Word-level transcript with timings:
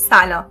سلام. 0.00 0.46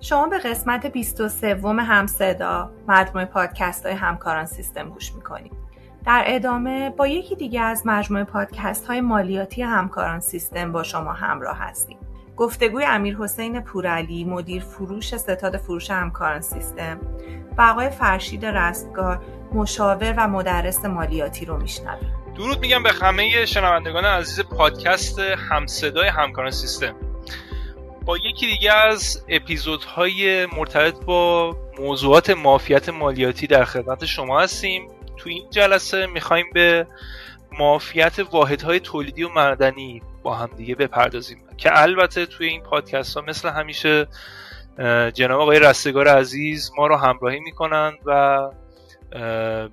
شما 0.00 0.26
به 0.26 0.38
قسمت 0.38 0.86
23 0.86 1.54
همصدا 1.64 2.70
مجموعه 2.88 3.24
پادکست 3.24 3.86
های 3.86 3.94
همکاران 3.94 4.46
سیستم 4.46 4.88
گوش 4.88 5.14
می‌کنید. 5.14 5.52
در 6.06 6.24
ادامه 6.26 6.90
با 6.90 7.06
یکی 7.06 7.36
دیگه 7.36 7.60
از 7.60 7.82
مجموعه 7.86 8.24
پادکست 8.24 8.86
های 8.86 9.00
مالیاتی 9.00 9.62
همکاران 9.62 10.20
سیستم 10.20 10.72
با 10.72 10.82
شما 10.82 11.12
همراه 11.12 11.58
هستیم. 11.58 11.98
گفتگوی 12.36 12.84
امیر 12.84 13.16
حسین 13.16 13.60
پورعلی 13.60 14.24
مدیر 14.24 14.62
فروش 14.62 15.16
ستاد 15.16 15.56
فروش 15.56 15.90
همکاران 15.90 16.40
سیستم 16.40 17.00
و 17.58 17.62
آقای 17.62 17.90
فرشید 17.90 18.46
رستگار 18.46 19.22
مشاور 19.52 20.14
و 20.16 20.28
مدرس 20.28 20.84
مالیاتی 20.84 21.44
رو 21.44 21.56
میشنویم. 21.56 22.12
درود 22.36 22.60
میگم 22.60 22.82
به 22.82 22.92
همه 22.92 23.46
شنوندگان 23.46 24.04
عزیز 24.04 24.40
پادکست 24.40 25.18
همصدای 25.18 26.08
همکاران 26.08 26.50
سیستم. 26.50 27.09
با 28.04 28.16
یکی 28.16 28.46
دیگه 28.46 28.72
از 28.72 29.24
اپیزودهای 29.28 30.46
مرتبط 30.46 31.04
با 31.04 31.56
موضوعات 31.78 32.30
مافیت 32.30 32.88
مالیاتی 32.88 33.46
در 33.46 33.64
خدمت 33.64 34.04
شما 34.04 34.40
هستیم. 34.40 34.88
تو 35.16 35.28
این 35.28 35.50
جلسه 35.50 36.06
می‌خوایم 36.06 36.46
به 36.54 36.86
مافیت 37.58 38.18
واحدهای 38.30 38.80
تولیدی 38.80 39.22
و 39.22 39.28
معدنی 39.28 40.02
با 40.22 40.34
هم 40.34 40.50
دیگه 40.56 40.74
بپردازیم. 40.74 41.38
که 41.56 41.80
البته 41.82 42.26
توی 42.26 42.48
این 42.48 42.62
پادکست 42.62 43.16
ها 43.16 43.22
مثل 43.22 43.48
همیشه 43.48 44.06
جناب 45.14 45.40
آقای 45.40 45.58
رستگار 45.58 46.08
عزیز 46.08 46.70
ما 46.78 46.86
رو 46.86 46.96
همراهی 46.96 47.40
می‌کنند 47.40 47.98
و 48.06 48.38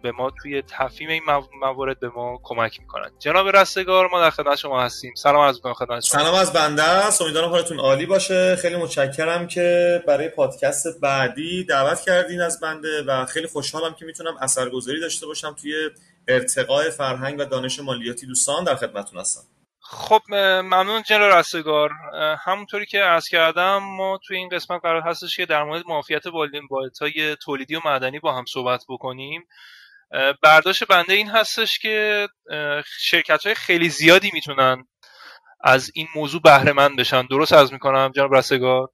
به 0.01 0.11
ما 0.17 0.31
توی 0.41 0.61
تفهیم 0.61 1.09
این 1.09 1.21
موارد 1.61 1.99
به 1.99 2.09
ما 2.09 2.39
کمک 2.43 2.79
می‌کنند 2.79 3.11
جناب 3.19 3.47
رستگار 3.47 4.07
ما 4.07 4.21
در 4.21 4.29
خدمت 4.29 4.55
شما 4.55 4.81
هستیم. 4.81 5.13
سلام 5.15 5.41
از 5.41 5.59
خدمت 5.63 6.03
شما. 6.03 6.21
سلام 6.21 6.35
از 6.35 6.53
بنده 6.53 6.83
است. 6.83 7.21
امیدوارم 7.21 7.49
حالتون 7.49 7.79
عالی 7.79 8.05
باشه. 8.05 8.55
خیلی 8.55 8.75
متشکرم 8.75 9.47
که 9.47 10.03
برای 10.07 10.29
پادکست 10.29 11.01
بعدی 11.01 11.63
دعوت 11.63 12.01
کردین 12.01 12.41
از 12.41 12.59
بنده 12.59 13.03
و 13.07 13.25
خیلی 13.25 13.47
خوشحالم 13.47 13.93
که 13.93 14.05
می‌تونم 14.05 14.37
اثرگذاری 14.41 14.99
داشته 14.99 15.25
باشم 15.25 15.55
توی 15.61 15.89
ارتقای 16.27 16.91
فرهنگ 16.91 17.39
و 17.39 17.45
دانش 17.45 17.79
مالیاتی 17.79 18.25
دوستان 18.25 18.63
در 18.63 18.75
خدمتتون 18.75 19.19
هستم. 19.19 19.41
خب 19.89 20.21
ممنون 20.29 21.03
جنرال 21.03 21.31
رستگار. 21.31 21.91
همونطوری 22.45 22.85
که 22.85 22.99
عرض 22.99 23.27
کردم 23.27 23.77
ما 23.77 24.19
توی 24.27 24.37
این 24.37 24.49
قسمت 24.49 24.81
قرار 24.81 25.01
هستش 25.01 25.37
که 25.37 25.45
در 25.45 25.63
مورد 25.63 25.83
معافیت 25.87 26.25
والدین 26.25 26.67
های 27.01 27.35
تولیدی 27.35 27.75
و 27.75 27.81
معدنی 27.85 28.19
با 28.19 28.33
هم 28.33 28.45
صحبت 28.45 28.83
بکنیم. 28.89 29.47
برداشت 30.43 30.87
بنده 30.87 31.13
این 31.13 31.29
هستش 31.29 31.79
که 31.79 32.27
شرکت 32.99 33.45
های 33.45 33.55
خیلی 33.55 33.89
زیادی 33.89 34.31
می‌تونن 34.33 34.87
از 35.61 35.91
این 35.93 36.07
موضوع 36.15 36.41
بهره 36.41 36.73
مند 36.73 36.95
بشن. 36.95 37.25
درست 37.25 37.53
از 37.53 37.73
می‌کنم 37.73 38.11
جناب 38.15 38.35
رستگار؟ 38.35 38.89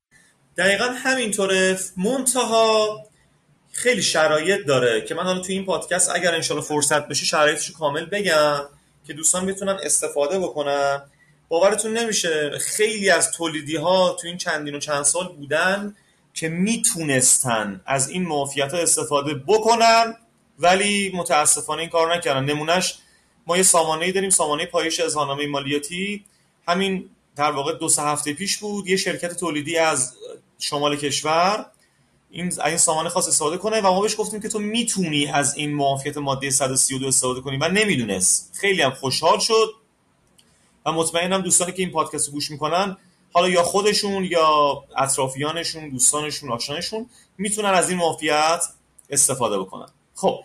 دقیقا 0.58 0.86
همینطوره. 0.86 1.78
منتها 1.98 2.98
خیلی 3.74 4.02
شرایط 4.02 4.66
داره 4.68 5.02
که 5.02 5.16
من 5.16 5.24
حالا 5.24 5.40
توی 5.40 5.56
این 5.56 5.66
پادکست 5.66 6.16
اگر 6.16 6.36
انشالله 6.36 6.64
فرصت 6.64 7.08
بشه 7.08 7.26
شرایطش 7.26 7.72
کامل 7.72 8.06
بگم. 8.06 8.60
که 9.08 9.14
دوستان 9.14 9.46
بتونن 9.46 9.78
استفاده 9.84 10.40
بکنن. 10.40 11.02
باورتون 11.50 11.98
نمیشه 11.98 12.52
خیلی 12.60 13.10
از 13.10 13.32
تولیدی 13.32 13.76
ها 13.76 14.18
تو 14.22 14.28
این 14.28 14.38
چندین 14.38 14.76
و 14.76 14.80
چند 14.80 15.04
سال 15.04 15.28
بودن 15.28 15.96
که 16.34 16.50
می‌تونستن 16.50 17.82
از 17.86 18.10
این 18.10 18.24
معافیت 18.24 18.74
ها 18.74 18.80
استفاده 18.80 19.34
بکنن 19.34 20.16
ولی 20.60 21.12
متاسفانه 21.16 21.82
این 21.82 21.90
کار 21.90 22.16
نکردن. 22.16 22.46
نمونهش 22.46 23.00
ما 23.48 23.58
یه 23.58 23.64
سامانه 23.64 24.12
داریم 24.12 24.30
سامانه 24.30 24.66
پایش 24.66 25.00
اظهارنامه 25.00 25.48
مالیاتی. 25.48 26.26
همین 26.68 27.10
در 27.36 27.52
واقع 27.52 27.74
دو 27.74 27.90
سه 27.90 28.02
هفته 28.02 28.34
پیش 28.34 28.58
بود. 28.58 28.88
یه 28.88 28.98
شرکت 28.98 29.34
تولیدی 29.34 29.78
از 29.78 30.14
شمال 30.60 30.96
کشور 30.96 31.66
این 32.36 32.62
این 32.66 32.78
سامانه 32.78 33.10
خاص 33.10 33.28
استفاده 33.28 33.58
کنه 33.58 33.82
و 33.82 33.84
ما 33.84 34.02
بهش 34.02 34.16
گفتیم 34.18 34.42
که 34.42 34.50
تو 34.50 34.60
می‌تونی 34.60 35.28
از 35.28 35.58
این 35.58 35.74
معافیت 35.74 36.18
ماده 36.18 36.50
132 36.50 37.08
استفاده 37.08 37.42
کنی 37.42 37.58
و 37.58 37.68
نمی‌دونست. 37.68 38.58
خیلی 38.62 38.82
هم 38.82 38.92
خوشحال 38.92 39.40
شد 39.40 39.74
و 40.86 40.92
مطمئنم 40.92 41.42
دوستانی 41.42 41.72
که 41.72 41.82
این 41.82 41.92
پادکست 41.92 42.28
رو 42.28 42.34
گوش 42.34 42.52
می‌کنن 42.52 42.98
حالا 43.34 43.50
یا 43.50 43.64
خودشون 43.64 44.24
یا 44.24 44.84
اطرافیانشون 44.98 45.90
دوستانشون 45.90 46.52
آشنایشون 46.52 47.10
می‌تونن 47.38 47.70
از 47.70 47.90
این 47.90 48.00
معافیت 48.00 48.66
استفاده 49.10 49.60
بکنن. 49.60 49.88
خب 50.16 50.40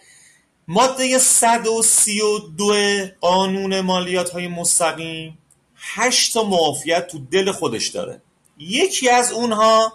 ماده 0.68 1.18
132 1.18 2.74
قانون 3.20 3.80
مالیات 3.80 4.30
های 4.30 4.48
مستقیم 4.48 5.38
8 5.76 6.34
تا 6.34 6.44
معافیت 6.44 7.06
تو 7.06 7.18
دل 7.18 7.52
خودش 7.52 7.88
داره. 7.88 8.22
یکی 8.58 9.08
از 9.08 9.32
اونها 9.32 9.92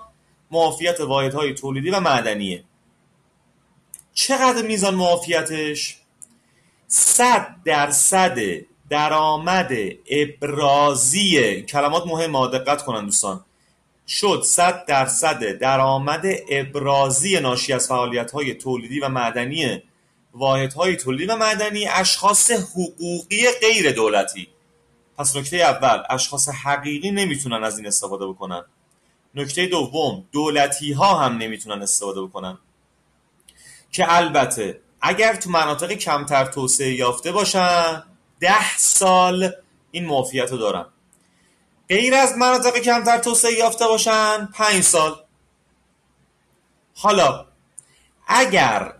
معافیت 0.54 1.02
واحدهای 1.02 1.54
تولیدی 1.54 1.90
و 1.90 2.00
معدنیه. 2.00 2.64
چقدر 4.14 4.62
میزان 4.62 4.96
معافیتش؟ 4.96 5.98
صد 6.88 7.56
درصد 7.66 8.40
درآمد 8.90 9.72
ابرازی. 10.10 11.62
کلمات 11.62 12.08
مهم 12.08 12.48
دقت 12.48 12.84
کنن 12.84 13.06
دوستان. 13.06 13.46
شد 14.08 14.42
صد 14.46 14.86
درصد 14.86 15.58
درآمد 15.58 16.26
ابرازی 16.50 17.40
ناشی 17.40 17.74
از 17.74 17.88
فعالیت 17.88 18.32
های 18.32 18.54
تولیدی 18.54 19.00
و 19.00 19.10
معدنی 19.10 19.84
واحدهای 20.34 20.98
تولیدی 20.98 21.26
و 21.26 21.36
معدنی 21.36 21.88
اشخاص 21.88 22.52
حقوقی 22.52 23.46
غیر 23.62 23.92
دولتی. 23.92 24.48
پس 25.18 25.36
نکته 25.36 25.58
اول 25.58 26.04
اشخاص 26.10 26.50
حقیقی 26.50 27.12
نمی‌تونن 27.12 27.64
از 27.64 27.78
این 27.78 27.88
استفاده 27.88 28.28
بکنن. 28.28 28.64
نکته 29.36 29.66
دوم 29.66 30.26
دولتی 30.32 30.94
ها 30.94 31.20
هم 31.20 31.38
نمی‌تونن 31.38 31.82
استفاده 31.82 32.22
بکنن. 32.22 32.58
که 33.92 34.14
البته 34.14 34.82
اگر 35.02 35.36
تو 35.36 35.50
مناطق 35.50 35.92
کمتر 35.92 36.46
توسعه 36.46 36.94
یافته 36.94 37.32
باشن 37.32 38.04
ده 38.40 38.78
سال 38.78 39.52
این 39.92 40.06
معافیت 40.06 40.52
رو 40.52 40.58
دارن. 40.58 40.86
غیر 41.90 42.16
از 42.16 42.38
مناطق 42.38 42.78
کمتر 42.78 43.18
توسعه 43.18 43.54
یافته 43.54 43.88
باشن 43.88 44.46
پنج 44.46 44.84
سال. 44.84 45.16
حالا 46.96 47.46
اگر 48.28 48.94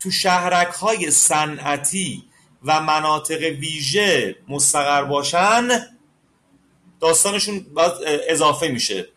تو 0.00 0.10
شهرک 0.10 0.68
های 0.68 1.10
صنعتی 1.10 2.24
و 2.64 2.80
مناطق 2.80 3.40
ویژه 3.40 4.36
مستقر 4.48 5.04
باشن 5.04 5.68
داستانشون 7.00 7.66
باید 7.74 7.92
اضافه 8.28 8.68
میشه. 8.68 9.08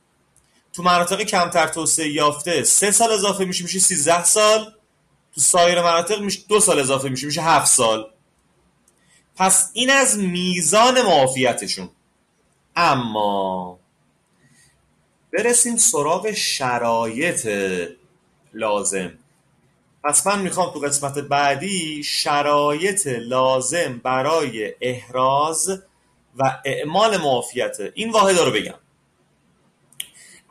تو 0.73 0.83
مناطق 0.83 1.21
کمتر 1.21 1.67
توسعه 1.67 2.07
یافته 2.07 2.63
سه 2.63 2.91
سال 2.91 3.11
اضافه 3.11 3.45
میشه 3.45 3.63
میشه 3.63 3.79
13 3.79 4.23
سال. 4.23 4.73
تو 5.35 5.41
سایر 5.41 5.81
مناطق 5.81 6.21
میشه 6.21 6.39
دو 6.49 6.59
سال 6.59 6.79
اضافه 6.79 7.09
میشه 7.09 7.25
میشه 7.25 7.41
هفت 7.41 7.67
سال. 7.67 8.11
پس 9.35 9.69
این 9.73 9.89
از 9.89 10.19
میزان 10.19 11.01
معافیتشون. 11.01 11.89
اما 12.75 13.79
برسیم 15.33 15.77
سراغ 15.77 16.31
شرایط 16.31 17.49
لازم. 18.53 19.13
پس 20.03 20.27
من 20.27 20.41
می‌خوام 20.41 20.73
تو 20.73 20.79
قسمت 20.79 21.19
بعدی 21.19 22.03
شرایط 22.03 23.07
لازم 23.07 24.01
برای 24.03 24.73
احراز 24.81 25.69
و 26.35 26.61
اعمال 26.65 27.17
معافیت 27.17 27.77
این 27.93 28.11
واحد 28.11 28.37
رو 28.37 28.51
بگم. 28.51 28.82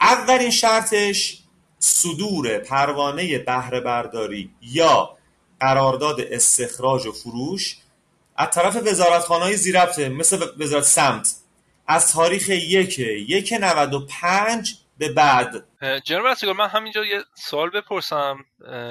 اولین 0.02 0.50
شرطش 0.50 1.38
صدور 1.78 2.58
پروانه 2.58 3.38
بهره 3.38 3.80
برداری 3.80 4.50
یا 4.60 5.16
قرارداد 5.60 6.20
استخراج 6.20 7.06
و 7.06 7.12
فروش 7.12 7.76
از 8.36 8.50
طرف 8.50 8.76
وزارتخانه 8.76 9.44
های 9.44 9.56
زیربطه 9.56 10.08
مثل 10.08 10.46
وزارت 10.58 10.84
سمت. 10.84 11.34
از 11.86 12.12
تاریخ 12.12 12.48
یک 12.48 12.98
یک 12.98 13.54
95 13.60 14.74
به 14.98 15.12
بعد. 15.12 15.64
جناب 16.04 16.26
رسیگار 16.26 16.54
من 16.54 16.68
همینجا 16.68 17.04
یه 17.04 17.24
سوال 17.34 17.70
بپرسم. 17.70 18.44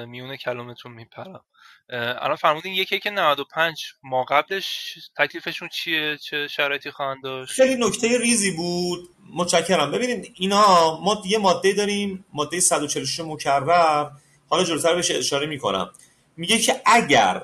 میونه 0.06 0.36
کلامتون 0.36 0.92
میپرم. 0.92 1.40
الان 1.90 2.36
فرمودین 2.36 2.72
یکی 2.72 2.98
که 3.00 3.10
95 3.10 3.84
ما 4.02 4.24
قبلش 4.24 4.98
تکلیفشون 5.18 5.68
چیه؟ 5.68 6.16
چه 6.16 6.48
شرایطی 6.48 6.90
خواهند 6.90 7.22
داشت؟ 7.22 7.52
خیلی 7.52 7.86
نکته 7.86 8.18
ریزی 8.18 8.50
بود. 8.50 9.08
متشکرم. 9.34 9.90
ببینید 9.90 10.32
اینا 10.34 10.98
ما 11.00 11.22
یه 11.24 11.38
ماده 11.38 11.72
داریم 11.72 12.24
ماده 12.32 12.60
146 12.60 13.20
مکرر. 13.20 14.10
حالا 14.48 14.64
جلوتر 14.64 14.94
بهش 14.94 15.10
اشاره 15.10 15.46
می‌کنم. 15.46 15.90
میگه 16.36 16.58
که 16.58 16.82
اگر 16.86 17.42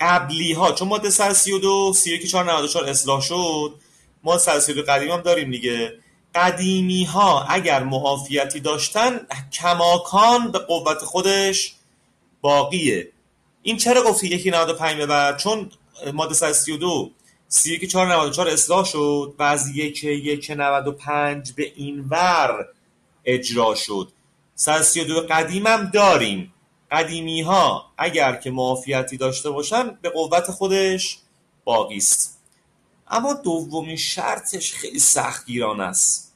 قبلی 0.00 0.52
ها 0.52 0.72
چون 0.72 0.88
ماده 0.88 1.10
132 1.10 1.92
31 1.94 2.30
494 2.30 2.84
اصلاح 2.84 3.20
شد 3.20 3.74
ما 4.22 4.38
132 4.38 4.82
قدیم 4.82 5.10
هم 5.10 5.20
داریم 5.20 5.50
دیگه. 5.50 5.98
قدیمی 6.34 7.04
ها 7.04 7.44
اگر 7.44 7.82
معافیتی 7.82 8.60
داشتن 8.60 9.26
کماکان 9.52 10.52
به 10.52 10.58
قوت 10.58 10.98
خودش 10.98 11.74
باقیه. 12.48 13.08
این 13.62 13.76
چرا 13.76 14.02
گفتی 14.02 14.26
یکی 14.26 14.50
95 14.50 14.96
به 14.96 15.06
بعد؟ 15.06 15.36
چون 15.36 15.70
ماده 16.12 16.34
132 16.34 17.10
31 17.48 17.90
494 17.90 18.48
اصلاح 18.48 18.84
شد 18.84 19.34
و 19.38 19.42
از 19.42 19.68
یک 19.76 20.04
یک 20.04 20.50
95 20.56 21.52
به 21.52 21.72
این 21.76 22.04
ور 22.10 22.68
اجرا 23.24 23.74
شد. 23.74 24.12
132 24.54 25.20
قدیمم 25.30 25.90
داریم. 25.94 26.54
قدیمی 26.90 27.42
ها 27.42 27.92
اگر 27.98 28.36
که 28.36 28.50
معافیتی 28.50 29.16
داشته 29.16 29.50
باشن 29.50 29.98
به 30.02 30.10
قوت 30.10 30.50
خودش 30.50 31.18
باقی 31.64 31.96
است. 31.96 32.38
اما 33.08 33.34
دومین 33.34 33.96
شرطش 33.96 34.72
خیلی 34.72 34.98
سختگیران 34.98 35.80
است. 35.80 36.34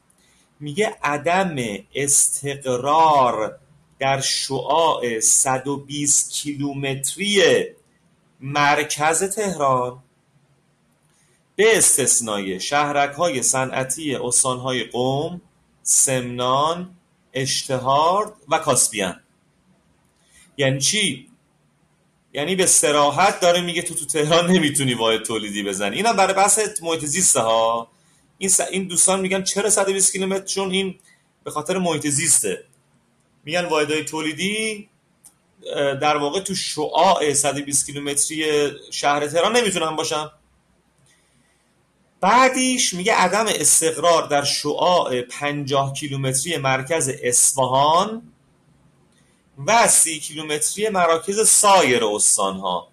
میگه 0.60 0.96
عدم 1.02 1.56
استقرار 1.94 3.58
در 4.02 4.20
شعاع 4.20 5.20
120 5.20 6.30
کیلومتری 6.30 7.64
مرکز 8.40 9.24
تهران 9.24 10.02
به 11.56 11.78
استثنای 11.78 12.60
شهرک 12.60 13.14
های 13.14 13.42
صنعتی 13.42 14.18
های 14.44 14.84
قم، 14.84 15.40
سمنان، 15.82 16.94
اشتهار 17.32 18.34
و 18.48 18.58
کاسپیان. 18.58 19.20
یعنی 20.56 20.80
چی؟ 20.80 21.28
یعنی 22.32 22.56
به 22.56 22.66
سراحت 22.66 23.40
داره 23.40 23.60
میگه 23.60 23.82
تو 23.82 23.94
تو 23.94 24.04
تهران 24.04 24.50
نمی‌تونی 24.50 24.94
واحد 24.94 25.22
تولیدی 25.22 25.62
بزنی. 25.62 25.96
اینم 25.96 26.16
برای 26.16 26.34
بحث 26.34 26.58
محیط 26.82 27.04
زیسته 27.04 27.40
ها. 27.40 27.88
این 28.38 28.50
این 28.72 28.88
دوستان 28.88 29.20
میگن 29.20 29.42
چرا 29.42 29.70
120 29.70 30.12
کیلومتر؟ 30.12 30.44
چون 30.44 30.70
این 30.70 30.94
به 31.44 31.50
خاطر 31.50 31.78
محیط 31.78 32.06
زیسته. 32.06 32.64
میگن 33.44 33.64
واحدهای 33.64 34.04
تولیدی 34.04 34.88
در 36.00 36.16
واقع 36.16 36.40
تو 36.40 36.54
شعاع 36.54 37.32
120 37.32 37.86
کیلومتری 37.86 38.70
شهر 38.90 39.26
تهران 39.26 39.56
نمی‌تونن 39.56 39.96
باشن. 39.96 40.30
بعدیش 42.20 42.94
میگه 42.94 43.14
عدم 43.14 43.46
استقرار 43.48 44.26
در 44.26 44.44
شعاع 44.44 45.22
50 45.22 45.92
کیلومتری 45.92 46.56
مرکز 46.56 47.10
اصفهان 47.22 48.32
و 49.66 49.88
سی 49.88 50.20
کیلومتری 50.20 50.88
مراکز 50.88 51.48
سایر 51.48 52.04
استانها 52.04 52.88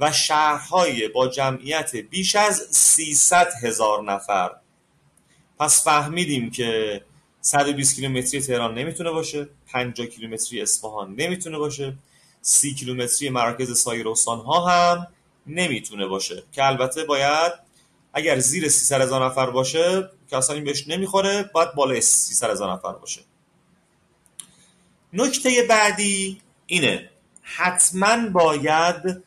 و 0.00 0.12
شهرهای 0.12 1.08
با 1.08 1.28
جمعیت 1.28 1.96
بیش 1.96 2.36
از 2.36 2.66
300 2.70 3.52
هزار 3.62 4.02
نفر. 4.02 4.50
پس 5.58 5.84
فهمیدیم 5.84 6.50
که 6.50 7.02
120 7.40 7.96
کیلومتری 7.96 8.40
تهران 8.40 8.74
نمی‌تونه 8.74 9.10
باشه 9.10 9.48
50 9.72 10.06
کیلومتری 10.06 10.62
اصفهان 10.62 11.14
نمی‌تونه 11.14 11.58
باشه 11.58 11.94
30 12.42 12.74
کیلومتری 12.74 13.30
مراکز 13.30 13.78
سایر 13.78 14.08
استانها 14.08 14.68
هم 14.68 15.06
نمی‌تونه 15.46 16.06
باشه. 16.06 16.42
که 16.52 16.66
البته 16.66 17.04
باید 17.04 17.52
اگر 18.12 18.38
زیر 18.38 18.68
300 18.68 19.00
هزار 19.00 19.26
نفر 19.26 19.50
باشه 19.50 20.10
که 20.30 20.36
اصلا 20.36 20.56
این 20.56 20.64
بهش 20.64 20.88
نمی‌خوره 20.88 21.50
باید 21.54 21.74
بالای 21.74 22.00
300 22.00 22.50
هزار 22.50 22.72
نفر 22.72 22.92
باشه. 22.92 23.20
نکته 25.12 25.66
بعدی 25.68 26.40
اینه 26.66 27.10
حتما 27.42 28.28
باید 28.28 29.24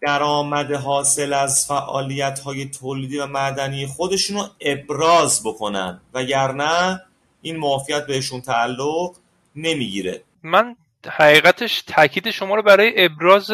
درآمد 0.00 0.72
حاصل 0.72 1.32
از 1.32 1.66
فعالیت 1.66 2.38
های 2.38 2.66
تولیدی 2.66 3.18
و 3.18 3.26
معدنی 3.26 3.86
خودشون 3.86 4.36
رو 4.36 4.46
ابراز 4.60 5.42
بکنن 5.44 6.00
وگرنه 6.14 7.02
این 7.42 7.56
معافیت 7.56 8.06
بهشون 8.06 8.40
تعلق 8.40 9.16
نمی‌گیره. 9.56 10.22
من 10.42 10.76
حقیقتش 11.10 11.82
تاکید 11.82 12.30
شما 12.30 12.54
رو 12.54 12.62
برای 12.62 13.04
ابراز 13.04 13.50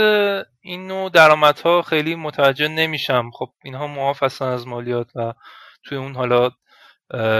این 0.60 0.86
نوع 0.86 1.10
درآمدها 1.10 1.82
خیلی 1.82 2.14
متوجه 2.14 2.68
نمیشم. 2.68 3.30
خب 3.34 3.48
اینها 3.64 3.86
معاف 3.86 4.22
هستن 4.22 4.44
از 4.44 4.66
مالیات 4.66 5.06
و 5.14 5.32
توی 5.84 5.98
اون 5.98 6.14
حالا 6.14 6.50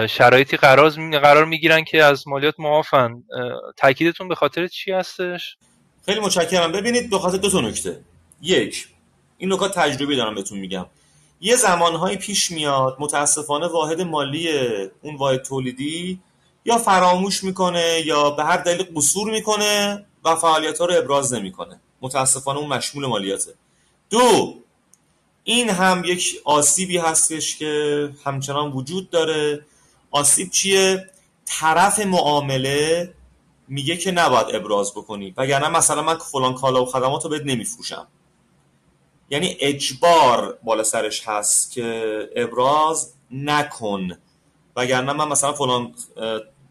شرایطی 0.07 0.57
قرار 0.57 0.91
قرار 1.19 1.45
می‌گیرن 1.45 1.85
که 1.85 2.05
از 2.05 2.29
مالیات 2.29 2.55
معافن. 2.59 3.23
تاکیدتون 3.77 4.29
به 4.29 4.35
خاطر 4.35 4.67
چی 4.67 4.93
هستش؟ 4.93 5.57
خیلی 6.07 6.21
متشکرم. 6.21 6.73
ببینید 6.73 7.11
به 7.11 7.19
خاطر 7.19 7.39
دو 7.39 7.51
تا 7.51 7.61
نکته. 7.61 8.01
یک 8.43 8.89
این 9.39 9.53
نکات 9.53 9.75
تجربی 9.75 10.17
دارم 10.17 10.35
بهتون 10.35 10.59
میگم. 10.59 10.87
یه 11.41 11.57
زمانهایی 11.57 12.17
پیش 12.17 12.51
میاد 12.51 12.97
متاسفانه 13.01 13.67
واحد 13.67 14.01
مالی 14.01 14.49
اون 15.03 15.17
واحد 15.17 15.43
تولیدی 15.43 16.21
یا 16.67 16.79
فراموش 16.79 17.45
می‌کنه 17.45 18.03
یا 18.07 18.31
به 18.31 18.45
هر 18.45 18.57
دلیل 18.57 18.87
قصور 18.97 19.31
می‌کنه 19.31 20.07
و 20.25 20.37
فعالیت 20.37 20.79
ها 20.79 20.85
رو 20.85 20.95
ابراز 20.95 21.33
نمی‌کنه. 21.33 21.81
متاسفانه 22.01 22.59
اون 22.59 22.69
مشمول 22.69 23.07
مالیاته. 23.07 23.55
دو 24.11 24.55
این 25.45 25.71
هم 25.71 26.03
یک 26.05 26.41
آسیبی 26.45 26.99
هستش 26.99 27.57
که 27.57 28.11
همچنان 28.25 28.73
وجود 28.73 29.11
داره. 29.11 29.67
آسیب 30.11 30.51
چیه؟ 30.51 31.11
طرف 31.45 31.99
معامله 31.99 33.15
میگه 33.69 33.97
که 33.97 34.11
نباید 34.11 34.47
ابراز 34.55 34.93
بکنی 34.93 35.35
وگرنه 35.37 35.69
مثلا 35.69 36.03
من 36.03 36.19
فلان 36.19 36.55
کالا 36.55 36.83
و 36.83 36.87
خدمات 36.87 37.25
رو 37.25 37.31
بهت 37.31 37.43
نمیفروشم. 37.45 38.07
یعنی 39.31 39.57
اجبار 39.61 40.59
بالا 40.65 40.83
سرش 40.83 41.29
هست 41.29 41.73
که 41.73 42.31
ابراز 42.37 43.13
نکن. 43.31 44.09
وگرنه 44.77 45.13
من 45.13 45.29
مثلا 45.29 45.53
فلان 45.53 45.95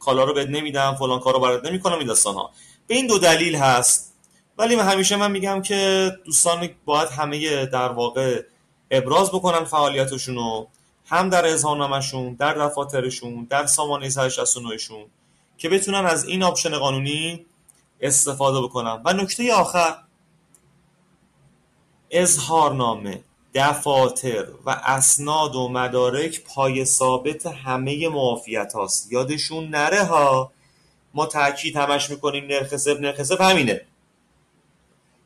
کالا 0.06 0.24
رو 0.24 0.34
بهت 0.34 0.50
نمیدم 0.50 0.96
فلان 0.96 1.20
کار 1.20 1.34
رو 1.34 1.40
برات 1.40 1.66
نمی‌کنم 1.66 1.98
این 1.98 2.08
داستان 2.08 2.36
ها 2.36 2.52
به 2.88 2.96
این 2.96 3.08
دو 3.08 3.18
دلیل 3.20 3.56
هست. 3.56 4.14
ولی 4.58 4.76
من 4.76 4.84
همیشه 4.84 5.16
من 5.16 5.32
میگم 5.32 5.62
که 5.62 6.12
دوستان 6.26 6.70
باید 6.86 7.10
همه 7.10 7.66
در 7.66 7.90
واقع 7.90 8.44
ابراز 8.92 9.30
بکنن 9.32 9.64
فعالیتشون 9.64 10.36
رو. 10.36 10.68
هم 11.06 11.30
در 11.30 11.46
اظهارنامهشون 11.46 12.34
در 12.34 12.54
دفاترشون 12.54 13.48
در 13.50 13.66
سامانه 13.66 14.10
169 14.10 14.78
شون 14.78 15.06
که 15.58 15.70
بتونن 15.70 16.06
از 16.06 16.26
این 16.26 16.44
آپشن 16.44 16.78
قانونی 16.78 17.46
استفاده 18.02 18.62
بکنن. 18.62 19.02
و 19.06 19.14
نکته 19.14 19.54
آخر 19.54 19.96
اظهارنامه. 22.12 23.24
دفاتر 23.56 24.48
و 24.66 24.70
اسناد 24.70 25.56
و 25.56 25.68
مدارک 25.70 26.44
پای 26.44 26.86
ثابت 26.86 27.46
همه 27.46 28.10
معافیت 28.10 28.74
هاست. 28.74 29.12
یادشون 29.12 29.68
نره 29.68 30.04
ها. 30.04 30.52
ما 31.14 31.26
تاکید 31.26 31.78
همش 31.78 32.10
می‌کنیم 32.10 32.46
نرخ 32.46 32.76
صفر 32.76 33.00
نرخ 33.00 33.24
صفر 33.24 33.52
همینه. 33.52 33.82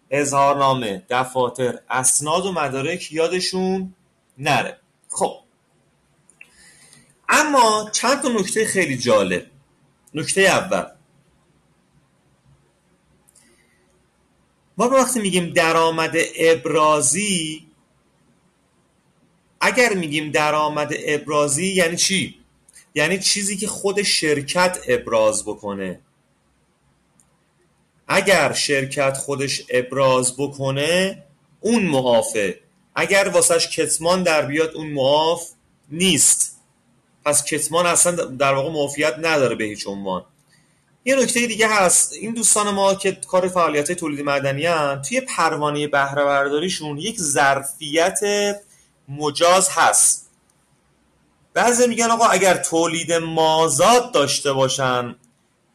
اظهارنامه 0.10 1.04
دفاتر 1.10 1.80
اسناد 1.90 2.46
و 2.46 2.52
مدارک 2.52 3.12
یادشون 3.12 3.94
نره. 4.38 4.78
خب. 5.10 5.40
اما 7.30 7.90
چند 7.94 8.22
تا 8.22 8.30
نکته 8.30 8.66
خیلی 8.66 8.98
جالب. 8.98 9.46
نکته 10.14 10.42
اول. 10.42 10.86
ما 14.78 14.90
وقتی 14.90 15.20
میگیم 15.20 15.54
درآمد 15.54 16.16
ابرازی 16.38 17.69
اگر 19.62 19.94
میگیم 19.94 20.32
درآمد 20.32 20.94
ابرازی 21.06 21.68
یعنی 21.68 21.98
چی؟ 21.98 22.36
یعنی 22.96 23.20
چیزی 23.20 23.58
که 23.58 23.68
خود 23.68 24.02
شرکت 24.02 24.80
ابراز 24.88 25.46
بکنه. 25.46 26.00
اگر 28.08 28.54
شرکت 28.54 29.18
خودش 29.18 29.64
ابراز 29.70 30.36
بکنه 30.38 31.24
اون 31.60 31.86
معافه. 31.86 32.60
اگر 32.96 33.28
واسهش 33.34 33.68
کتمان 33.68 34.24
در 34.24 34.46
بیاد 34.46 34.76
اون 34.76 34.88
معاف 34.88 35.50
نیست. 35.90 36.60
پس 37.26 37.46
کتمان 37.46 37.86
اصلا 37.86 38.12
در 38.26 38.54
واقع 38.54 38.70
معافیت 38.72 39.16
نداره 39.18 39.56
به 39.56 39.64
هیچ 39.64 39.88
عنوان. 39.88 40.26
یه 41.06 41.16
نکته 41.16 41.48
دیگه 41.48 41.68
هست. 41.68 42.14
این 42.14 42.34
دوستان 42.34 42.70
ما 42.70 42.96
که 42.96 43.12
کار 43.12 43.48
فعالیت 43.48 43.92
تولید 43.92 44.22
مدنی 44.22 44.66
هن 44.66 45.02
توی 45.02 45.22
پروانه 45.22 45.88
بهره 45.88 46.26
برداریشون 46.26 46.98
یک 46.98 47.18
ظرفیت 47.20 48.20
مجاز 49.10 49.70
هست. 49.72 50.30
بعضی 51.54 51.88
میگن 51.88 52.12
آقا 52.12 52.26
اگر 52.26 52.58
تولید 52.58 53.14
مازاد 53.14 54.12
داشته 54.14 54.54
باشن 54.54 55.16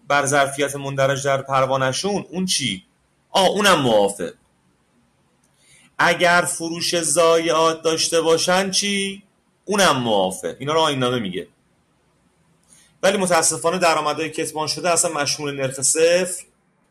بر 0.09 0.27
ظرفیت 0.27 0.77
مندرج 0.77 1.25
در 1.25 1.43
پروانشون 1.43 2.25
اون 2.31 2.47
چی؟ 2.47 2.85
آه 3.31 3.47
اونم 3.49 3.81
موافق. 3.81 4.33
اگر 5.99 6.45
فروش 6.49 7.01
زایعات 7.01 7.83
داشته 7.83 8.21
باشن 8.21 8.71
چی؟ 8.71 9.23
اونم 9.65 9.97
موافق. 9.97 10.55
اینا 10.59 10.73
رو 10.73 10.81
آینامه 10.81 11.19
میگه. 11.19 11.49
ولی 13.03 13.17
متاسفانه 13.17 13.79
درآمدهای 13.79 14.31
کتمان 14.31 14.67
شده 14.67 14.91
اصلا 14.91 15.13
مشمول 15.13 15.61
نرخ 15.61 15.81
صفر 15.81 16.45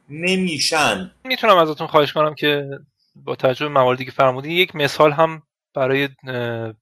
نمیشن. 0.09 1.11
می‌تونم 1.23 1.57
ازتون 1.57 1.87
خواهش 1.87 2.13
کنم 2.13 2.35
که 2.35 2.69
با 3.15 3.35
توجه 3.35 3.67
مواردی 3.67 4.05
که 4.05 4.11
فرمودین 4.11 4.51
یک 4.51 4.75
مثال 4.75 5.11
هم 5.11 5.43
برای 5.73 6.09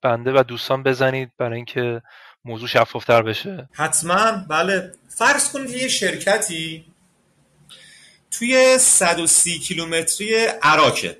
بنده 0.01 0.31
و 0.31 0.43
دوستان 0.47 0.83
بزنید 0.83 1.31
برای 1.37 1.55
اینکه 1.55 2.01
موضوع 2.45 2.67
شفافتر 2.67 3.21
بشه. 3.21 3.69
حتما. 3.71 4.31
بله. 4.49 4.91
فرض 5.09 5.51
کنید 5.51 5.69
یه 5.69 5.87
شرکتی 5.87 6.85
توی 8.31 8.77
130 8.79 9.59
کیلومتری 9.59 10.35
عراکه 10.61 11.17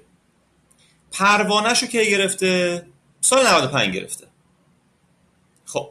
پروانهشو 1.12 1.88
که 1.88 2.04
گرفته؟ 2.04 2.86
سال 3.22 3.48
95 3.48 3.96
گرفته. 3.96 4.28
خب. 5.66 5.90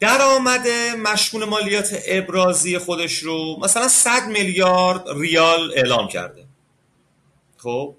درآمد 0.00 0.68
مشمول 1.02 1.44
مالیات 1.44 2.02
ابرازی 2.06 2.78
خودش 2.78 3.18
رو 3.18 3.56
مثلا 3.60 3.88
100 3.88 4.26
میلیارد 4.26 5.04
ریال 5.08 5.72
اعلام 5.76 6.08
کرده. 6.08 6.44
خب. 7.56 7.96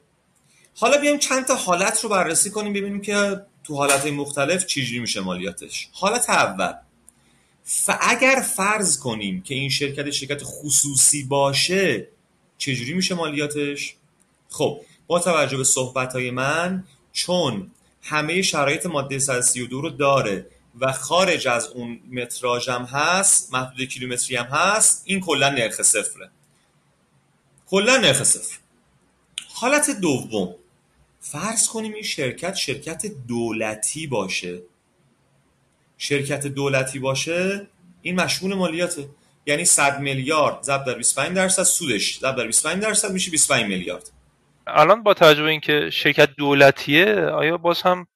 حالا 0.78 0.98
بیایم 0.98 1.18
چند 1.18 1.46
تا 1.46 1.56
حالت 1.56 2.04
رو 2.04 2.10
بررسی 2.10 2.50
کنیم 2.50 2.74
ببینیم 2.74 3.02
که 3.02 3.42
تو 3.64 3.76
حالت 3.76 4.06
مختلف 4.06 4.66
چجوری 4.66 5.00
میشه 5.00 5.22
مالیاتش. 5.22 5.90
حالت 5.92 6.30
اول 6.30 6.74
ف 7.64 7.90
اگر 8.02 8.46
فرض 8.56 9.00
کنیم 9.00 9.42
که 9.42 9.56
این 9.56 9.70
شرکت 9.70 10.12
شرکت 10.12 10.42
خصوصی 10.44 11.24
باشه 11.24 12.08
چجوری 12.58 12.94
میشه 12.94 13.16
مالیاتش؟ 13.16 13.96
خب 14.50 14.82
با 15.08 15.20
توجه 15.20 15.58
به 15.58 15.64
صحبت 15.64 16.14
های 16.14 16.32
من 16.32 16.84
چون 17.14 17.72
همه 18.02 18.42
شرایط 18.42 18.86
ماده 18.86 19.20
132 19.20 19.82
رو 19.82 19.90
داره 19.90 20.48
و 20.80 20.92
خارج 20.92 21.48
از 21.48 21.68
اون 21.68 22.00
متراژ 22.12 22.70
هم 22.70 22.84
هست 22.84 23.54
محدود 23.54 23.88
کیلومتری 23.88 24.36
هم 24.36 24.46
هست 24.46 25.02
این 25.06 25.20
کلا 25.20 25.50
نرخ 25.50 25.82
صفره. 25.82 26.30
کلا 27.68 27.98
نرخ 27.98 28.24
صفر. 28.24 28.58
حالت 29.54 29.90
دوم 29.90 30.56
فرض 31.32 31.68
کنیم 31.68 31.94
این 31.94 32.04
شرکت 32.04 32.56
شرکت 32.56 33.06
دولتی 33.28 34.08
باشه. 34.08 34.62
شرکت 35.98 36.48
دولتی 36.48 37.00
باشه 37.00 37.68
این 38.02 38.16
مشمول 38.22 38.54
مالیاته. 38.54 39.10
یعنی 39.46 39.66
100 39.66 40.00
میلیارد 40.00 40.64
ضرب 40.64 40.86
در 40.86 40.94
25 40.94 41.36
درصد 41.36 41.64
سودش 41.64 42.20
ضرب 42.20 42.36
در 42.36 42.48
25 42.48 42.84
درصد 42.84 43.12
میشه 43.12 43.32
25 43.32 43.66
میلیارد. 43.66 44.12
الان 44.68 45.04
با 45.04 45.14
توجه 45.14 45.44
به 45.44 45.50
اینکه 45.50 45.90
شرکت 45.94 46.30
دولتیه 46.38 47.16
آیا 47.16 47.58
باز 47.58 47.82
هم 47.82 48.08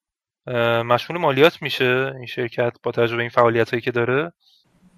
مشمول 0.85 1.19
مالیات 1.19 1.61
میشه 1.61 2.13
این 2.17 2.25
شرکت 2.25 2.73
با 2.83 2.91
توجه 2.91 3.15
به 3.15 3.21
این 3.21 3.29
فعالیت 3.29 3.69
هایی 3.69 3.81
که 3.81 3.91
داره؟ 3.91 4.33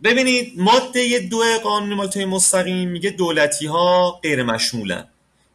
ببینید 0.04 0.54
ماده 0.58 1.20
دو 1.20 1.44
قانون 1.64 1.94
مالیات 1.94 2.18
مستقیم 2.18 2.90
میگه 2.90 3.10
دولتی 3.10 3.66
ها 3.66 4.12
غیر 4.12 4.44
مشمولن. 4.44 5.08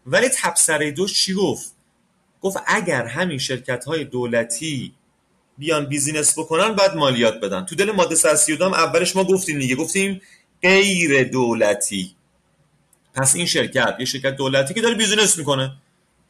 ولی 0.06 0.28
تبصره 0.28 0.90
دو 0.90 1.06
چی 1.06 1.34
گفت؟ 1.34 1.75
گفت 2.40 2.56
اگر 2.66 3.06
همین 3.06 3.38
شرکت 3.38 3.84
های 3.84 4.04
دولتی 4.04 4.94
بیان 5.58 5.86
بیزینس 5.86 6.38
بکنن 6.38 6.72
بعد 6.74 6.96
مالیات 6.96 7.40
بدن. 7.40 7.64
تو 7.64 7.74
دل 7.74 7.90
ماده 7.90 8.14
132 8.14 8.64
هم 8.64 8.74
اولش 8.74 9.16
ما 9.16 9.24
گفتیم 9.24 9.58
دیگه. 9.58 9.74
گفتیم 9.74 10.20
غیر 10.62 11.24
دولتی. 11.24 12.16
پس 13.14 13.36
این 13.36 13.46
شرکت 13.46 13.96
یه 13.98 14.04
شرکت 14.04 14.36
دولتی 14.36 14.74
که 14.74 14.80
داره 14.80 14.94
بیزینس 14.94 15.38
می‌کنه. 15.38 15.72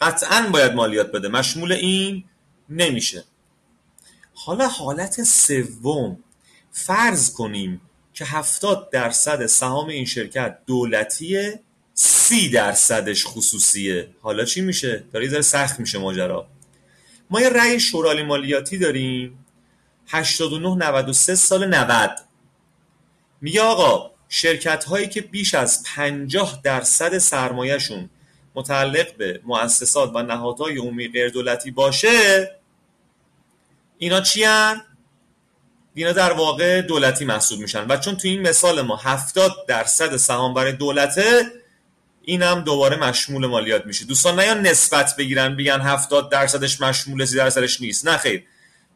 قطعا 0.00 0.48
باید 0.52 0.72
مالیات 0.72 1.12
بده. 1.12 1.28
مشمول 1.28 1.72
این 1.72 2.24
نمیشه. 2.68 3.24
حالا 4.34 4.68
حالت 4.68 5.22
سوم. 5.22 6.18
فرض 6.72 7.32
کنیم 7.32 7.80
که 8.14 8.24
70 8.24 8.90
درصد 8.90 9.46
سهام 9.46 9.88
این 9.88 10.04
شرکت 10.04 10.58
دولتیه. 10.66 11.60
سی 11.98 12.50
درصدش 12.50 13.26
خصوصیه. 13.26 14.08
حالا 14.22 14.44
چی 14.44 14.60
میشه؟ 14.60 15.04
داره 15.12 15.32
یه 15.32 15.40
سخت 15.40 15.80
میشه 15.80 15.98
ماجرا. 15.98 16.46
ما 17.30 17.40
یه 17.40 17.48
رأی 17.48 17.80
شورای 17.80 18.22
مالیاتی 18.22 18.78
داریم. 18.78 19.44
89 20.08 20.74
93 20.74 21.34
سال 21.34 21.74
90 21.74 22.18
میگه 23.40 23.62
آقا 23.62 24.10
شرکت 24.28 24.84
هایی 24.84 25.08
که 25.08 25.20
بیش 25.20 25.54
از 25.54 25.82
50 25.82 26.60
درصد 26.62 27.18
سرمایهشون 27.18 28.10
متعلق 28.54 29.16
به 29.16 29.40
مؤسسات 29.44 30.10
و 30.14 30.22
نهادهای 30.22 30.78
عمومی 30.78 31.08
غیر 31.08 31.28
دولتی 31.28 31.70
باشه 31.70 32.50
اینا 33.98 34.20
چی 34.20 34.44
هن؟ 34.44 34.82
اینا 35.94 36.12
در 36.12 36.32
واقع 36.32 36.82
دولتی 36.82 37.24
محسوب 37.24 37.60
میشن. 37.60 37.86
و 37.88 37.96
چون 37.96 38.16
تو 38.16 38.28
این 38.28 38.42
مثال 38.42 38.82
ما 38.82 38.96
70 38.96 39.52
درصد 39.68 40.16
سهام 40.16 40.54
برای 40.54 40.72
دولته 40.72 41.52
این 42.28 42.42
هم 42.42 42.60
دوباره 42.60 42.96
مشمول 42.96 43.46
مالیات 43.46 43.86
میشه. 43.86 44.04
دوستان 44.04 44.36
نه 44.36 44.46
یا 44.46 44.54
نسبت 44.54 45.16
بگیرن 45.16 45.56
بگن 45.56 45.80
70 45.80 46.30
درصدش 46.30 46.80
مشمول 46.80 47.24
سی 47.24 47.36
درصدش 47.36 47.80
نیست. 47.80 48.08
نه 48.08 48.16
خیر. 48.16 48.44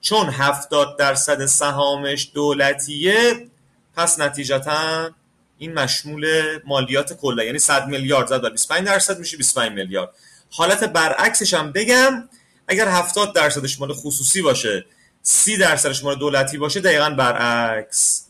چون 0.00 0.26
70 0.26 0.98
درصد 0.98 1.46
سهامش 1.46 2.30
دولتیه 2.34 3.48
پس 3.96 4.20
نتیجتا 4.20 5.10
این 5.58 5.74
مشمول 5.74 6.26
مالیات 6.64 7.12
کلا. 7.12 7.44
یعنی 7.44 7.58
100 7.58 7.86
میلیارد 7.86 8.26
زد 8.26 8.42
بر 8.42 8.50
25 8.50 8.86
درصد 8.86 9.18
میشه 9.18 9.36
25 9.36 9.72
میلیارد. 9.72 10.10
حالت 10.50 10.84
برعکسش 10.84 11.54
هم 11.54 11.72
بگم 11.72 12.28
اگر 12.68 12.88
70 12.88 13.34
درصدش 13.34 13.80
مال 13.80 13.92
خصوصی 13.92 14.42
باشه 14.42 14.84
30 15.22 15.56
درصدش 15.56 16.04
مال 16.04 16.18
دولتی 16.18 16.58
باشه 16.58 16.80
دقیقا 16.80 17.10
برعکس. 17.10 18.26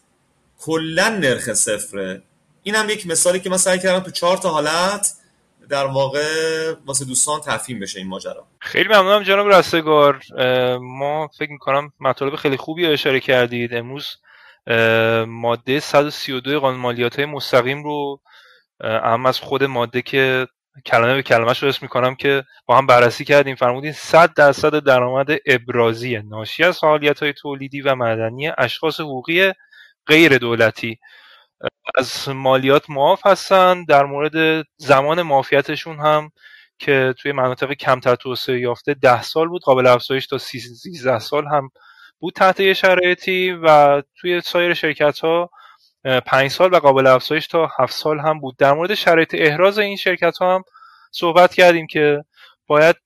کلا 0.59 1.09
نرخ 1.09 1.52
صفره. 1.52 2.23
این 2.62 2.75
هم 2.75 2.90
یک 2.90 3.07
مثالی 3.07 3.40
که 3.40 3.50
من 3.50 3.57
سعی 3.57 3.79
کردم 3.79 4.00
تو 4.00 4.11
چهار 4.11 4.37
تا 4.37 4.49
حالت 4.49 5.12
در 5.69 5.87
واقع 5.87 6.25
واسه 6.87 7.05
دوستان 7.05 7.40
تفهیم 7.40 7.81
بشه 7.81 7.99
این 7.99 8.09
ماجرا. 8.09 8.47
خیلی 8.61 8.88
ممنونم 8.88 9.23
جناب 9.23 9.49
رستگار. 9.49 10.21
ما 10.81 11.29
فکر 11.38 11.50
می‌کنم 11.50 11.93
مطالب 12.00 12.37
خیلی 12.37 12.57
خوبی 12.57 12.87
اشاره 12.87 13.21
کردید. 13.21 13.75
امروز 13.75 14.07
ماده 15.26 15.81
132 15.81 16.61
قانون 16.61 16.81
مالیات 16.81 17.17
های 17.17 17.25
مستقیم 17.26 17.85
رو 17.85 18.21
اهم 18.81 19.26
از 19.26 19.40
خود 19.40 19.64
ماده 19.64 20.02
که 20.02 20.47
کلمه 20.87 21.14
به 21.14 21.23
کلمه 21.23 21.52
رو 21.52 21.69
اسم 21.69 21.79
می‌کنم 21.83 22.14
که 22.14 22.45
با 22.67 22.79
هم 22.79 22.87
بررسی 22.87 23.25
کردیم. 23.25 23.57
فرمودین 23.57 23.93
100 23.93 24.35
درصد 24.35 24.79
درآمد 24.79 25.29
ابرازی 25.47 26.19
ناشی 26.19 26.64
از 26.64 26.79
فعالیت 26.79 27.23
های 27.23 27.33
تولیدی 27.33 27.81
و 27.81 27.95
مدنی 27.95 28.50
اشخاص 28.59 29.00
حقوقی 29.00 29.52
غیر 30.07 30.38
دولتی. 30.38 30.99
از 31.99 32.29
مالیات 32.29 32.90
معاف 32.90 33.26
هستن. 33.26 33.85
در 33.85 34.05
مورد 34.05 34.67
زمان 34.76 35.23
معافیتشون 35.23 35.99
هم 35.99 36.31
که 36.79 37.14
توی 37.19 37.33
مناطق 37.33 37.73
کمتر 37.73 38.14
توسعه 38.14 38.61
یافته 38.61 38.95
ده 38.95 39.23
سال 39.23 39.49
بود. 39.49 39.62
قابل 39.62 39.87
افزایش 39.87 40.26
تا 40.26 40.38
13 40.38 41.19
سال 41.19 41.47
هم 41.47 41.71
بود 42.19 42.35
تحت 42.35 42.61
یه 42.61 42.75
شرایطی 42.75 43.52
و 43.52 44.02
توی 44.21 44.40
سایر 44.40 44.75
شرکت 44.75 45.19
ها 45.19 45.50
پنج 46.26 46.50
سال 46.50 46.75
و 46.75 46.76
قابل 46.79 47.07
افزایش 47.07 47.47
تا 47.47 47.69
هفت 47.79 47.95
سال 47.95 48.19
هم 48.21 48.40
بود. 48.40 48.57
در 48.59 48.73
مورد 48.73 48.95
شرایط 48.95 49.35
احراز 49.38 49.79
این 49.79 49.97
شرکت 49.97 50.38
ها 50.38 50.55
هم 50.55 50.62
صحبت 51.12 51.55
کردیم 51.55 51.87
که 51.87 52.25
باید 52.67 52.97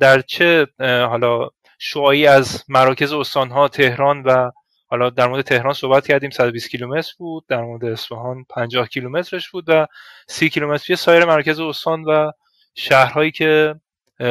در 0.00 0.20
چه 0.20 0.66
حالا 0.80 1.48
شعایی 1.78 2.26
از 2.26 2.64
مراکز 2.68 3.12
استان 3.12 3.50
ها 3.50 3.68
تهران 3.68 4.22
و 4.22 4.50
حالا 4.94 5.10
در 5.10 5.26
مورد 5.28 5.44
تهران 5.44 5.72
صحبت 5.72 6.06
کردیم 6.06 6.30
120 6.30 6.70
کیلومتر 6.70 7.12
بود 7.18 7.44
در 7.48 7.60
مورد 7.60 7.84
اصفهان 7.84 8.44
50 8.50 8.88
کیلومترش 8.88 9.50
بود 9.50 9.64
و 9.68 9.86
30 10.28 10.48
کیلومتری 10.48 10.96
سایر 10.96 11.24
مراکز 11.24 11.60
استان 11.60 12.04
و 12.04 12.30
شهرهایی 12.74 13.30
که 13.30 13.74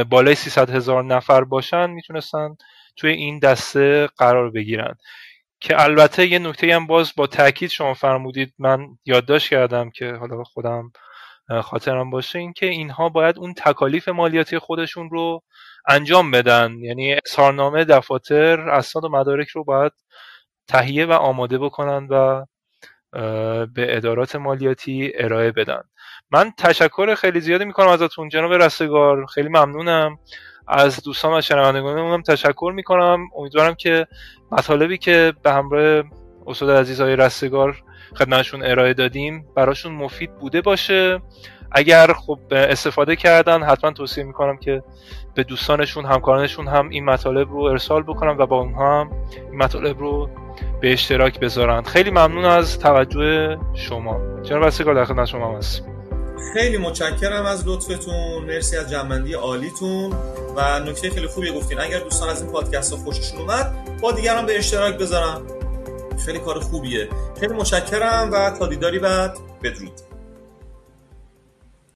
بالای 0.10 0.36
300 0.36 0.70
هزار 0.70 1.04
نفر 1.04 1.44
باشن 1.44 1.90
می‌تونستن 1.90 2.56
توی 2.96 3.12
این 3.12 3.40
دسته 3.40 4.08
قرار 4.18 4.50
بگیرن. 4.50 4.96
که 5.62 5.82
البته 5.82 6.28
یه 6.28 6.40
نکته 6.40 6.76
هم 6.76 6.88
باز 6.88 7.14
با 7.16 7.28
تاکید 7.28 7.70
شما 7.70 7.94
فرمودید 7.94 8.54
من 8.60 8.88
یادداشت 9.06 9.50
کردم 9.50 9.90
که 9.90 10.14
حالا 10.14 10.44
خودم 10.44 10.92
خاطرم 11.64 12.10
باشه 12.10 12.40
این 12.40 12.54
که 12.54 12.66
اینها 12.66 13.10
باید 13.10 13.40
اون 13.40 13.54
تکالیف 13.54 14.08
مالیاتی 14.10 14.60
خودشون 14.60 15.10
رو 15.10 15.44
انجام 15.88 16.32
بدن. 16.32 16.78
یعنی 16.80 17.16
اظهارنامه 17.26 17.86
دفاتر 17.86 18.70
اسناد 18.70 19.06
و 19.06 19.10
مدارک 19.10 19.50
رو 19.50 19.64
باید 19.64 19.92
تهیه 20.68 21.06
و 21.06 21.12
آماده 21.12 21.58
بکنن 21.58 22.08
و 22.10 22.46
به 23.66 23.98
ادارات 23.98 24.36
مالیاتی 24.36 25.12
ارائه 25.16 25.52
بدن. 25.52 25.82
من 26.32 26.52
تشکر 26.58 27.16
خیلی 27.16 27.40
زیادی 27.40 27.66
می‌کنم 27.66 27.88
ازتون 27.88 28.30
جناب 28.30 28.54
رستگار. 28.54 29.26
خیلی 29.26 29.50
ممنونم. 29.50 30.18
از 30.68 31.04
دوستان 31.04 31.38
و 31.38 31.42
شنوندگانمونم 31.42 32.22
تشکر 32.22 32.72
می‌کنم. 32.76 33.20
امیدوارم 33.36 33.76
که 33.76 34.08
مطالبی 34.52 34.98
که 34.98 35.34
به 35.44 35.52
همراه 35.52 36.04
استاد 36.48 36.70
عزیز 36.70 37.02
های 37.02 37.16
رستگار 37.16 37.84
خدمتشون 38.16 38.64
ارائه 38.64 38.94
دادیم 38.94 39.46
براشون 39.56 39.92
مفید 39.92 40.36
بوده 40.36 40.62
باشه. 40.62 41.22
اگر 41.72 42.14
خب 42.14 42.40
استفاده 42.52 43.16
کردن 43.16 43.64
حتما 43.64 43.92
توصیه 43.92 44.24
می‌کنم 44.24 44.58
که 44.58 44.84
به 45.34 45.44
دوستانشون 45.44 46.06
همکارانشون 46.06 46.68
هم 46.68 46.90
این 46.90 47.06
مطالب 47.06 47.52
رو 47.52 47.64
ارسال 47.64 48.04
بکنم 48.04 48.36
و 48.38 48.46
با 48.46 48.60
اونها 48.60 49.02
هم 49.02 49.12
این 49.52 49.56
مطالب 49.64 50.00
رو 50.00 50.30
به 50.82 50.94
اشتراک 50.94 51.40
بذارن. 51.40 51.82
خیلی 51.84 52.12
ممنون 52.12 52.46
از 52.46 52.80
توجه 52.80 53.58
شما. 53.74 54.20
جناب 54.44 54.64
رستگار 54.64 54.96
در 54.96 55.06
خدمت 55.06 55.28
شما 55.28 55.58
هستیم 55.58 55.86
خیلی 56.54 56.78
متشکرم 56.78 57.46
از 57.46 57.68
لطفتون. 57.68 58.44
مرسی 58.48 58.78
از 58.78 58.92
جنبندی 58.92 59.34
عالیتون. 59.34 60.14
و 60.56 60.80
نکته 60.80 61.10
خیلی 61.10 61.28
خوبی 61.28 61.52
گفتین. 61.52 61.80
اگر 61.80 62.00
دوستان 62.00 62.30
از 62.30 62.42
این 62.42 62.52
پادکست 62.52 62.94
ها 62.94 63.00
خوششون 63.00 63.40
اومد 63.40 63.76
با 64.02 64.12
دیگران 64.12 64.46
به 64.46 64.58
اشتراک 64.58 64.98
بذارم 64.98 65.42
خیلی 66.26 66.40
کار 66.40 66.60
خوبیه. 66.60 67.08
خیلی 67.40 67.54
متشکرم 67.54 68.30
و 68.32 68.50
تا 68.60 68.68
دیداری 68.68 69.00
بعد. 69.00 69.38
بدرود. 69.64 70.13